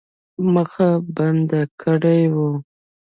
[0.53, 2.51] مخه بنده کړې وه.